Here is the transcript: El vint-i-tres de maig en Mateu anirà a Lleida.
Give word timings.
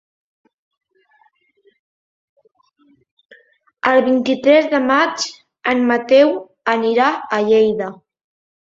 El 3.93 4.03
vint-i-tres 4.09 4.73
de 4.75 4.83
maig 4.89 5.29
en 5.75 5.89
Mateu 5.95 6.37
anirà 6.79 7.15
a 7.41 7.45
Lleida. 7.53 7.97